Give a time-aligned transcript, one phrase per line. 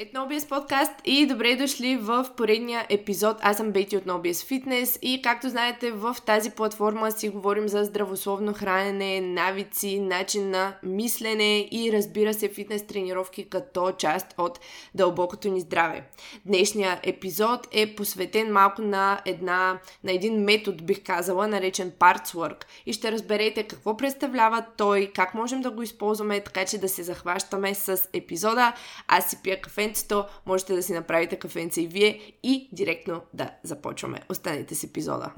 [0.00, 3.36] Здравейте на OBS подкаст и добре дошли в поредния епизод.
[3.40, 7.84] Аз съм Бети от OBS Fitness и както знаете в тази платформа си говорим за
[7.84, 14.60] здравословно хранене, навици, начин на мислене и разбира се фитнес тренировки като част от
[14.94, 16.04] дълбокото ни здраве.
[16.46, 22.64] Днешният епизод е посветен малко на, една, на един метод, бих казала, наречен Parts Work
[22.86, 27.02] и ще разберете какво представлява той, как можем да го използваме, така че да се
[27.02, 28.72] захващаме с епизода.
[29.08, 33.50] Аз си пия кафе кафенцето, можете да си направите кафенце и вие и директно да
[33.62, 34.20] започваме.
[34.28, 35.32] Останете с епизода.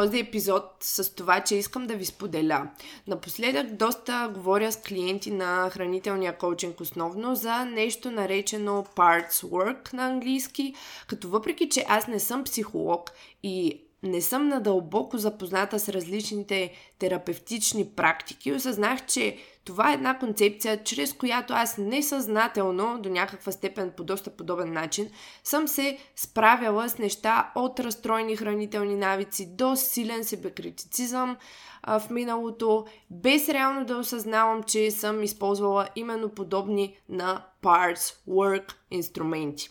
[0.00, 2.68] Този епизод с това, че искам да ви споделя.
[3.06, 10.06] Напоследък доста говоря с клиенти на хранителния коучинг основно за нещо наречено parts work на
[10.06, 10.74] английски,
[11.06, 13.10] като въпреки, че аз не съм психолог
[13.42, 20.84] и не съм надълбоко запозната с различните терапевтични практики, осъзнах, че това е една концепция,
[20.84, 25.10] чрез която аз несъзнателно, до някаква степен по доста подобен начин,
[25.44, 31.36] съм се справяла с неща от разстроени хранителни навици до силен себекритицизъм
[31.82, 38.72] а, в миналото, без реално да осъзнавам, че съм използвала именно подобни на parts work
[38.90, 39.68] инструменти.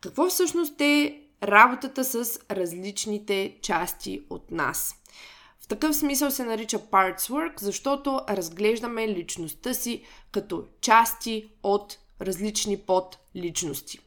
[0.00, 4.94] Какво всъщност е работата с различните части от нас.
[5.60, 12.78] В такъв смисъл се нарича parts work, защото разглеждаме личността си като части от различни
[12.78, 13.98] подличности.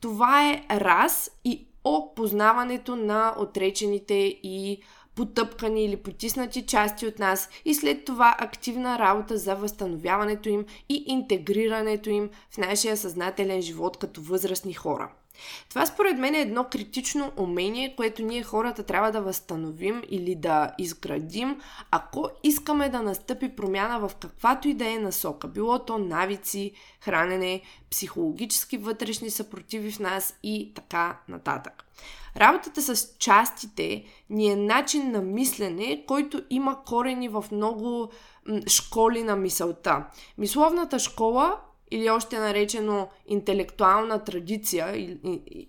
[0.00, 4.82] Това е раз и опознаването на отречените и
[5.14, 11.04] потъпкани или потиснати части от нас и след това активна работа за възстановяването им и
[11.06, 15.12] интегрирането им в нашия съзнателен живот като възрастни хора.
[15.68, 20.74] Това според мен е едно критично умение, което ние хората трябва да възстановим или да
[20.78, 21.60] изградим,
[21.90, 25.48] ако искаме да настъпи промяна в каквато и да е насока.
[25.48, 31.84] Било то навици, хранене, психологически вътрешни съпротиви в нас и така нататък.
[32.36, 38.10] Работата с частите ни е начин на мислене, който има корени в много
[38.66, 40.04] школи на мисълта.
[40.38, 45.16] Мисловната школа или още наречено интелектуална традиция,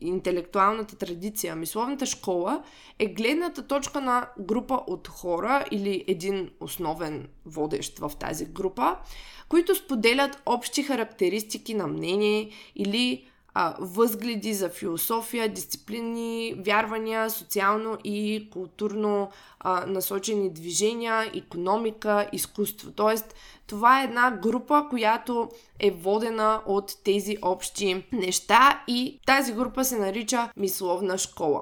[0.01, 2.63] интелектуалната традиция, мисловната школа
[2.99, 8.97] е гледната точка на група от хора или един основен водещ в тази група,
[9.49, 13.27] които споделят общи характеристики на мнение или
[13.57, 22.91] а, възгледи за философия, дисциплини, вярвания, социално и културно а, насочени движения, економика, изкуство.
[22.91, 23.35] Тоест,
[23.67, 25.49] това е една група, която
[25.79, 31.61] е водена от тези общи неща и тази група се нарича мисловна школа.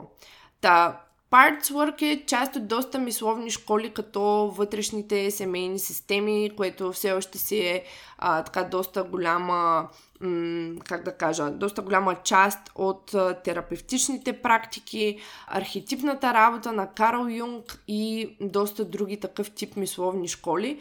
[0.61, 1.03] Та,
[1.33, 4.21] Parts Work е част от доста мисловни школи, като
[4.55, 7.83] вътрешните семейни системи, което все още си е
[8.17, 9.89] а, така доста голяма,
[10.21, 17.27] м- как да кажа, доста голяма част от а, терапевтичните практики, архетипната работа на Карл
[17.29, 20.79] Юнг и доста други такъв тип мисловни школи.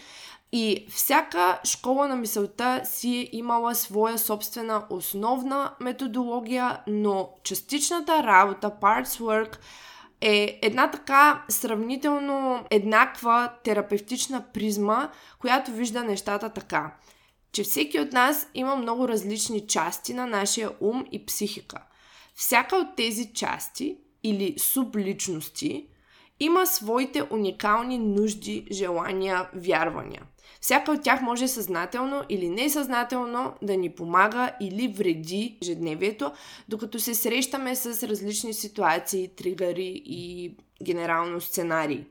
[0.53, 8.73] И всяка школа на мисълта си е имала своя собствена основна методология, но частичната работа,
[8.83, 9.59] parts work,
[10.21, 16.97] е една така сравнително еднаква терапевтична призма, която вижда нещата така.
[17.53, 21.83] Че всеки от нас има много различни части на нашия ум и психика.
[22.35, 25.89] Всяка от тези части или субличности
[26.41, 30.23] има своите уникални нужди, желания, вярвания.
[30.61, 36.33] Всяка от тях може съзнателно или несъзнателно да ни помага или вреди ежедневието,
[36.69, 42.05] докато се срещаме с различни ситуации, тригъри и генерално сценарии.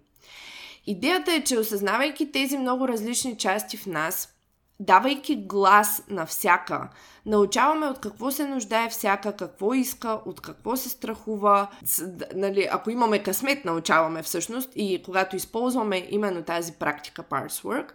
[0.87, 4.35] Идеята е, че осъзнавайки тези много различни части в нас,
[4.79, 6.89] давайки глас на всяка,
[7.25, 11.67] научаваме от какво се нуждае всяка, какво иска, от какво се страхува.
[12.35, 17.91] Нали, ако имаме късмет, научаваме всъщност и когато използваме именно тази практика Parts Work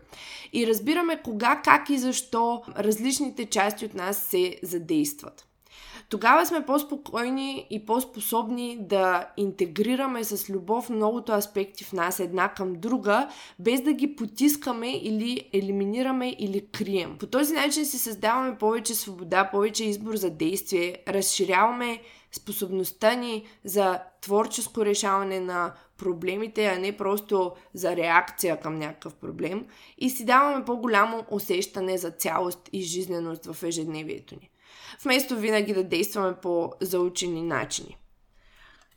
[0.52, 5.46] и разбираме кога, как и защо различните части от нас се задействат
[6.08, 12.74] тогава сме по-спокойни и по-способни да интегрираме с любов многото аспекти в нас една към
[12.74, 17.16] друга, без да ги потискаме или елиминираме или крием.
[17.18, 22.00] По този начин си създаваме повече свобода, повече избор за действие, разширяваме
[22.32, 29.66] способността ни за творческо решаване на проблемите, а не просто за реакция към някакъв проблем
[29.98, 34.50] и си даваме по-голямо усещане за цялост и жизненост в ежедневието ни.
[35.04, 37.96] Вместо винаги да действаме по заучени начини.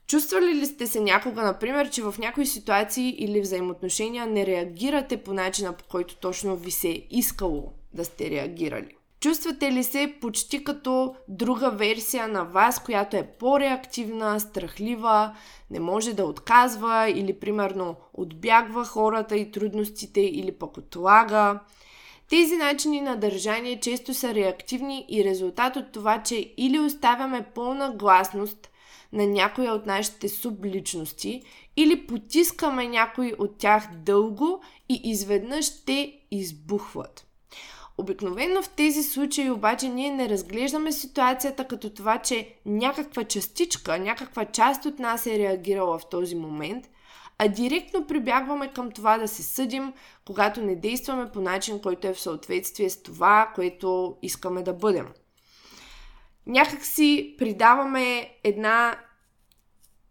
[0.07, 5.33] Чувствали ли сте се някога, например, че в някои ситуации или взаимоотношения не реагирате по
[5.33, 8.95] начина, по който точно ви се е искало да сте реагирали?
[9.19, 15.36] Чувствате ли се почти като друга версия на вас, която е по-реактивна, страхлива,
[15.72, 21.60] не може да отказва или примерно отбягва хората и трудностите или пък отлага?
[22.30, 27.92] Тези начини на държание често са реактивни и резултат от това, че или оставяме пълна
[27.92, 28.70] гласност
[29.14, 31.44] на някоя от нашите субличности,
[31.78, 37.26] или потискаме някой от тях дълго и изведнъж те избухват.
[37.98, 44.46] Обикновено в тези случаи обаче ние не разглеждаме ситуацията като това, че някаква частичка, някаква
[44.46, 46.90] част от нас е реагирала в този момент,
[47.39, 49.94] а директно прибягваме към това да се съдим,
[50.25, 55.07] когато не действаме по начин, който е в съответствие с това, което искаме да бъдем.
[56.47, 59.00] Някак си придаваме една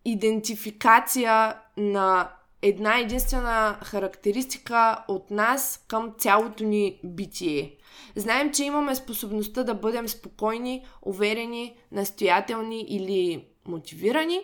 [0.04, 2.30] идентификация на
[2.62, 7.76] една единствена характеристика от нас към цялото ни битие.
[8.16, 14.40] Знаем, че имаме способността да бъдем спокойни, уверени, настоятелни или мотивирани,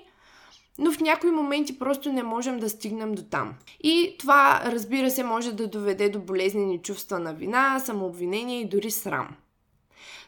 [0.79, 3.55] но в някои моменти просто не можем да стигнем до там.
[3.81, 8.91] И това, разбира се, може да доведе до болезнени чувства на вина, самообвинение и дори
[8.91, 9.29] срам.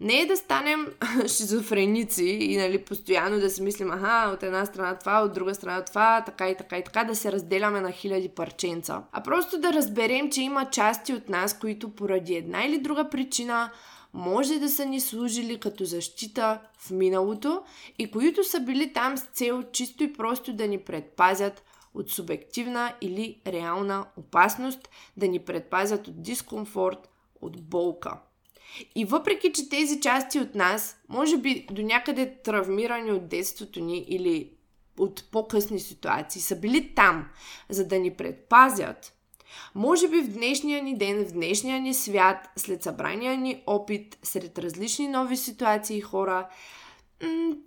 [0.00, 0.86] Не е да станем
[1.26, 5.84] шизофреници и нали, постоянно да си мислим, аха, от една страна това, от друга страна
[5.84, 9.02] това, така и така и така, да се разделяме на хиляди парченца.
[9.12, 13.70] А просто да разберем, че има части от нас, които поради една или друга причина
[14.14, 17.62] може да са ни служили като защита в миналото
[17.98, 21.62] и които са били там с цел чисто и просто да ни предпазят
[21.94, 27.08] от субективна или реална опасност, да ни предпазят от дискомфорт,
[27.40, 28.20] от болка.
[28.94, 33.98] И въпреки, че тези части от нас, може би до някъде травмирани от детството ни
[33.98, 34.50] или
[34.98, 37.28] от по-късни ситуации, са били там,
[37.68, 39.12] за да ни предпазят,
[39.74, 44.58] може би в днешния ни ден, в днешния ни свят, след събрания ни опит, сред
[44.58, 46.48] различни нови ситуации и хора,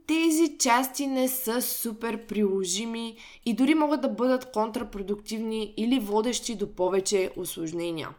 [0.07, 6.75] тези части не са супер приложими и дори могат да бъдат контрапродуктивни или водещи до
[6.75, 8.09] повече осложнения.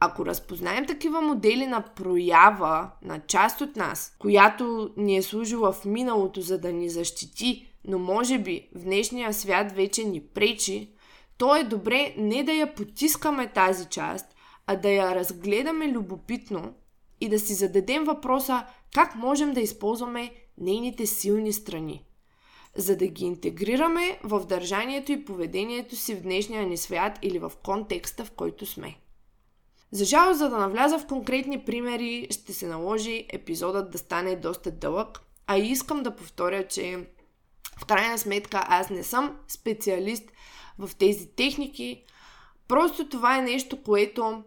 [0.00, 5.84] Ако разпознаем такива модели на проява на част от нас, която ни е служила в
[5.84, 10.90] миналото, за да ни защити, но може би в днешния свят вече ни пречи,
[11.38, 14.26] то е добре не да я потискаме тази част,
[14.66, 16.74] а да я разгледаме любопитно
[17.20, 18.64] и да си зададем въпроса
[18.94, 22.04] как можем да използваме нейните силни страни,
[22.76, 27.52] за да ги интегрираме в държанието и поведението си в днешния ни свят или в
[27.64, 28.96] контекста, в който сме.
[29.90, 34.70] За жал, за да навляза в конкретни примери, ще се наложи епизодът да стане доста
[34.70, 37.06] дълъг, а искам да повторя, че
[37.80, 40.32] в крайна сметка аз не съм специалист
[40.78, 42.04] в тези техники.
[42.68, 44.44] Просто това е нещо, което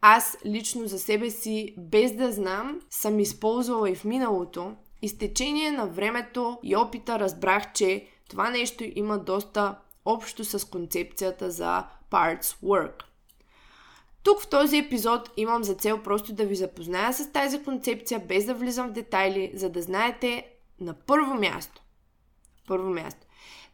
[0.00, 4.74] аз лично за себе си, без да знам, съм използвала и в миналото.
[5.02, 10.70] И с течение на времето и опита разбрах, че това нещо има доста общо с
[10.70, 13.02] концепцията за parts work.
[14.22, 18.44] Тук в този епизод имам за цел просто да ви запозная с тази концепция, без
[18.44, 20.46] да влизам в детайли, за да знаете
[20.80, 21.82] на първо място,
[22.66, 23.23] първо място,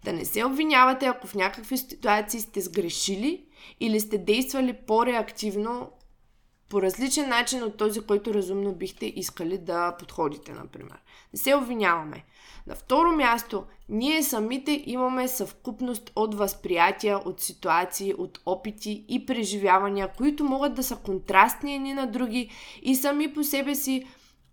[0.05, 3.45] да не се обвинявате, ако в някакви ситуации сте сгрешили
[3.81, 5.91] или сте действали по-реактивно
[6.71, 10.97] по различен начин от този, който разумно бихте искали да подходите, например.
[11.33, 12.25] Не се обвиняваме.
[12.67, 20.13] На второ място, ние самите имаме съвкупност от възприятия, от ситуации, от опити и преживявания,
[20.17, 22.51] които могат да са контрастни едни на други
[22.83, 24.07] и сами по себе си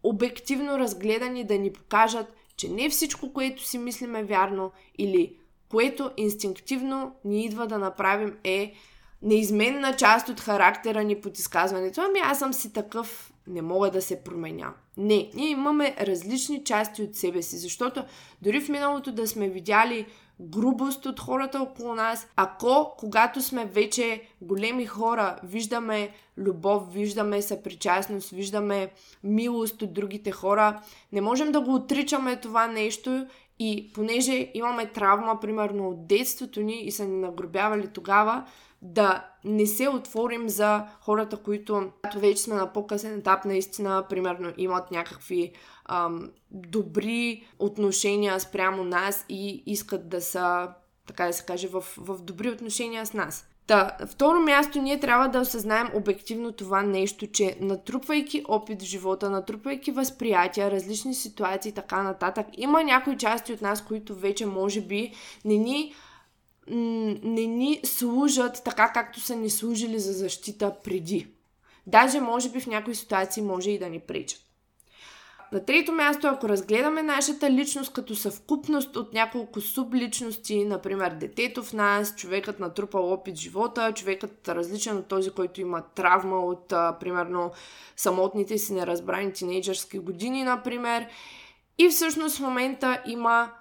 [0.03, 5.37] обективно разгледани да ни покажат, че не всичко, което си мислим е вярно или
[5.69, 8.73] което инстинктивно ни идва да направим е
[9.21, 12.01] неизменна част от характера ни под изказването.
[12.01, 14.73] Ами аз съм си такъв, не мога да се променя.
[14.97, 18.03] Не, ние имаме различни части от себе си, защото
[18.41, 20.05] дори в миналото да сме видяли
[20.39, 28.29] грубост от хората около нас, ако когато сме вече големи хора, виждаме любов, виждаме съпричастност,
[28.29, 28.91] виждаме
[29.23, 33.27] милост от другите хора, не можем да го отричаме това нещо
[33.59, 38.45] и понеже имаме травма, примерно от детството ни и са ни нагробявали тогава,
[38.93, 44.91] да не се отворим за хората, които вече сме на по-късен етап, наистина, примерно, имат
[44.91, 45.51] някакви
[45.85, 50.69] ам, добри отношения спрямо нас и искат да са,
[51.07, 53.47] така да се каже, в, в добри отношения с нас.
[53.67, 59.29] Та, второ място, ние трябва да осъзнаем обективно това нещо, че натрупвайки опит в живота,
[59.29, 64.81] натрупвайки възприятия, различни ситуации и така нататък, има някои части от нас, които вече може
[64.81, 65.13] би
[65.45, 65.93] не ни
[66.69, 71.27] не ни служат така, както са ни служили за защита преди.
[71.87, 74.41] Даже, може би, в някои ситуации може и да ни пречат.
[75.51, 81.73] На трето място, ако разгледаме нашата личност като съвкупност от няколко субличности, например детето в
[81.73, 87.51] нас, човекът натрупал опит живота, човекът различен от този, който има травма от, а, примерно,
[87.95, 91.07] самотните си неразбрани тинейджърски години, например,
[91.77, 93.51] и всъщност в момента има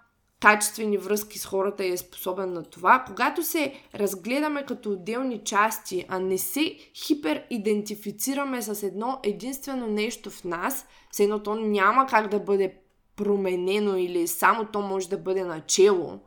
[0.43, 6.05] качествени връзки с хората и е способен на това, когато се разгледаме като отделни части,
[6.09, 6.77] а не се
[7.07, 12.75] хиперидентифицираме с едно единствено нещо в нас, с едно то няма как да бъде
[13.17, 16.21] променено или само то може да бъде начело,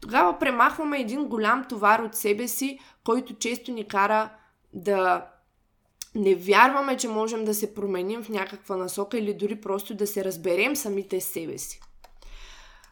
[0.00, 4.30] тогава премахваме един голям товар от себе си, който често ни кара
[4.72, 5.26] да
[6.14, 10.24] не вярваме, че можем да се променим в някаква насока или дори просто да се
[10.24, 11.80] разберем самите себе си.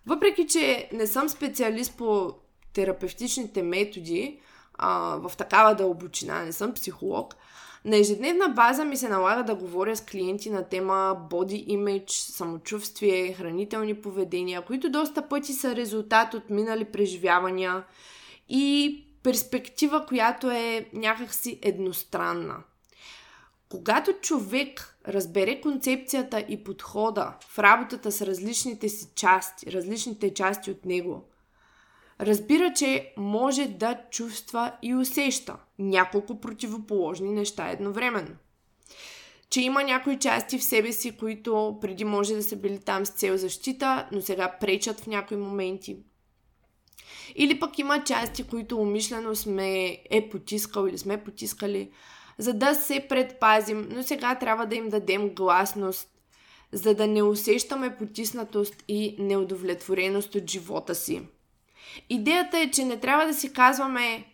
[0.07, 2.35] Въпреки, че не съм специалист по
[2.73, 4.41] терапевтичните методи
[4.75, 7.35] а, в такава дълбочина, не съм психолог,
[7.85, 13.33] на ежедневна база ми се налага да говоря с клиенти на тема body image, самочувствие,
[13.33, 17.85] хранителни поведения, които доста пъти са резултат от минали преживявания
[18.49, 22.57] и перспектива, която е някакси едностранна.
[23.75, 30.85] Когато човек разбере концепцията и подхода в работата с различните си части, различните части от
[30.85, 31.25] него,
[32.21, 38.37] разбира, че може да чувства и усеща няколко противоположни неща едновременно.
[39.51, 43.11] Че има някои части в себе си, които преди може да са били там с
[43.11, 45.97] цел защита, но сега пречат в някои моменти.
[47.35, 51.91] Или пък има части, които умишлено сме е потискал или сме потискали,
[52.39, 56.09] за да се предпазим, но сега трябва да им дадем гласност,
[56.73, 61.23] за да не усещаме потиснатост и неудовлетвореност от живота си.
[62.11, 64.25] Идеята е, че не трябва да си казваме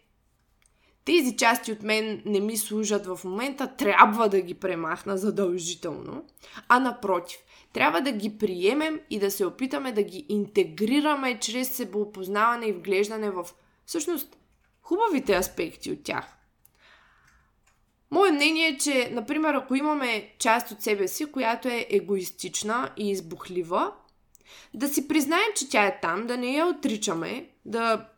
[1.05, 6.25] тези части от мен не ми служат в момента, трябва да ги премахна задължително,
[6.69, 7.39] а напротив,
[7.73, 13.31] трябва да ги приемем и да се опитаме да ги интегрираме чрез себеопознаване и вглеждане
[13.31, 13.47] в
[13.87, 14.37] всъщност
[14.83, 16.40] хубавите аспекти от тях.
[18.11, 23.11] Мое мнение е, че, например, ако имаме част от себе си, която е егоистична и
[23.11, 23.93] избухлива,
[24.75, 28.09] да си признаем, че тя е там, да не я отричаме, да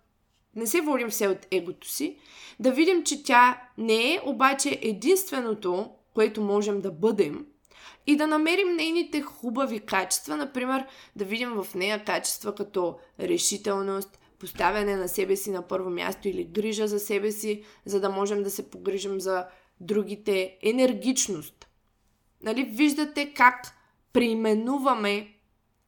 [0.56, 2.16] не се водим все от егото си,
[2.61, 7.46] да видим, че тя не е обаче единственото, което можем да бъдем
[8.06, 14.96] и да намерим нейните хубави качества, например да видим в нея качества като решителност, поставяне
[14.96, 18.50] на себе си на първо място или грижа за себе си, за да можем да
[18.50, 19.46] се погрижим за
[19.80, 21.68] другите енергичност.
[22.42, 23.74] Нали, виждате как
[24.12, 25.34] преименуваме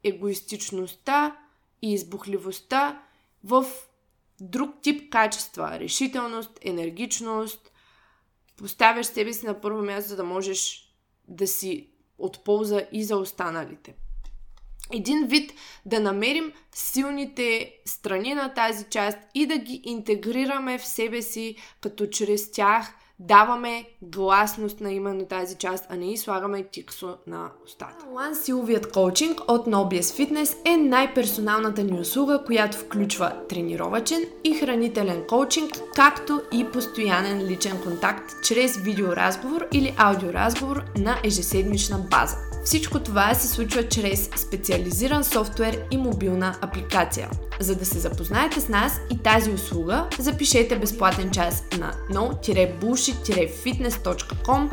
[0.05, 1.37] егоистичността
[1.83, 3.03] и избухливостта
[3.45, 3.65] в
[4.41, 5.79] друг тип качества.
[5.81, 7.73] Решителност, енергичност.
[8.57, 10.93] Поставяш себе си на първо място, за да можеш
[11.29, 11.89] да си
[12.19, 13.95] от полза и за останалите.
[14.93, 15.53] Един вид
[15.87, 22.07] да намерим силните страни на тази част и да ги интегрираме в себе си, като
[22.07, 28.05] чрез тях даваме гласност на именно тази част, а не и слагаме тиксо на устата.
[28.15, 35.25] One силовият коучинг от Nobies Fitness е най-персоналната ни услуга, която включва тренировачен и хранителен
[35.29, 42.37] коучинг, както и постоянен личен контакт чрез видеоразговор или аудиоразговор на ежеседмична база.
[42.65, 47.31] Всичко това се случва чрез специализиран софтуер и мобилна апликация.
[47.61, 51.93] За да се запознаете с нас и тази услуга, запишете безплатен час на
[53.05, 54.71] no-bullshit-fitness.com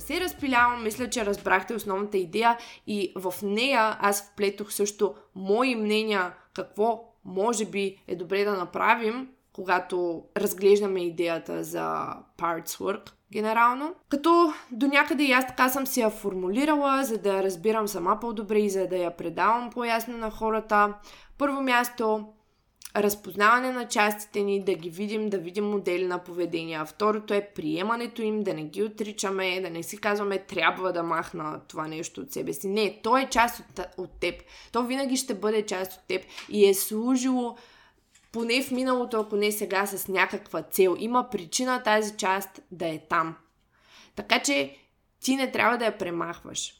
[0.00, 6.32] Се разпилявам, мисля, че разбрахте основната идея и в нея аз вплетох също мои мнения
[6.54, 13.94] какво може би е добре да направим, когато разглеждаме идеята за parts work генерално.
[14.08, 18.58] Като до някъде и аз така съм си я формулирала, за да разбирам сама по-добре
[18.58, 20.94] и за да я предавам по-ясно на хората.
[21.38, 22.26] Първо място,
[22.96, 26.84] разпознаване на частите ни, да ги видим, да видим модели на поведение.
[26.86, 31.60] Второто е приемането им, да не ги отричаме, да не си казваме трябва да махна
[31.68, 32.68] това нещо от себе си.
[32.68, 34.42] Не, то е част от, от теб.
[34.72, 37.56] То винаги ще бъде част от теб и е служило
[38.32, 40.96] поне в миналото, ако не сега, с някаква цел.
[40.98, 43.36] Има причина тази част да е там.
[44.16, 44.76] Така че
[45.20, 46.79] ти не трябва да я премахваш.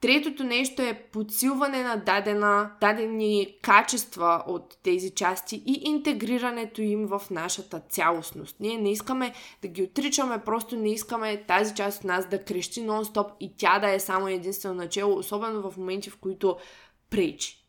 [0.00, 7.22] Третото нещо е подсилване на дадена, дадени качества от тези части и интегрирането им в
[7.30, 8.56] нашата цялостност.
[8.60, 12.82] Ние не искаме да ги отричаме, просто не искаме тази част от нас да крещи
[12.82, 16.56] нон-стоп и тя да е само единствено начало, особено в моменти, в които
[17.10, 17.64] пречи.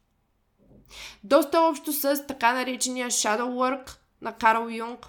[1.24, 5.08] Доста общо с така наречения shadow work на Карл Юнг.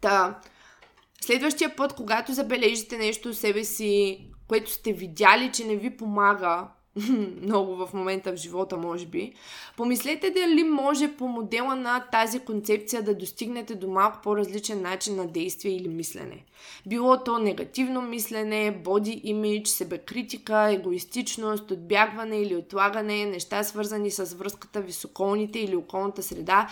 [0.00, 0.40] Та,
[1.20, 6.68] следващия път, когато забележите нещо в себе си, което сте видяли, че не ви помага
[7.42, 9.32] много в момента в живота, може би,
[9.76, 15.26] помислете дали може по модела на тази концепция да достигнете до малко по-различен начин на
[15.26, 16.44] действие или мислене.
[16.86, 24.80] Било то негативно мислене, боди имидж, себекритика, егоистичност, отбягване или отлагане, неща свързани с връзката
[24.80, 25.08] ви с
[25.54, 26.68] или околната среда,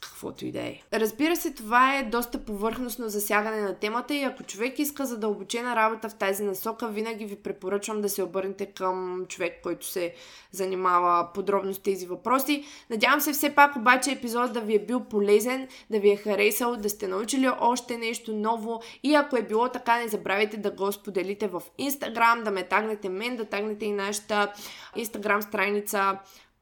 [0.00, 0.80] каквото и да е.
[0.92, 6.08] Разбира се, това е доста повърхностно засягане на темата и ако човек иска задълбочена работа
[6.08, 10.14] в тази насока, винаги ви препоръчвам да се обърнете към човек, който се
[10.52, 12.64] занимава подробно с тези въпроси.
[12.90, 16.76] Надявам се все пак обаче епизод да ви е бил полезен, да ви е харесал,
[16.76, 20.92] да сте научили още нещо ново и ако е било така, не забравяйте да го
[20.92, 24.52] споделите в Instagram, да ме тагнете мен, да тагнете и нашата
[24.96, 26.18] Instagram страница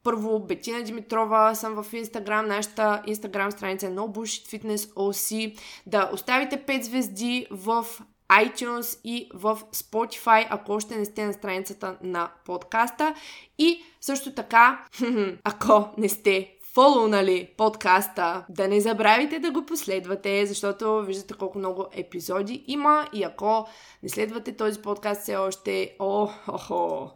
[0.08, 5.54] първо, Бетина Димитрова съм в Инстаграм, нашата Инстаграм страница е No Bullshit Fitness.
[5.86, 7.86] Да оставите 5 звезди в
[8.30, 13.14] iTunes и в Spotify, ако още не сте на страницата на подкаста.
[13.58, 14.84] И също така,
[15.44, 21.86] ако не сте фолунали подкаста, да не забравяйте да го последвате, защото виждате колко много
[21.92, 23.66] епизоди има и ако
[24.02, 27.10] не следвате този подкаст все още, о, о, о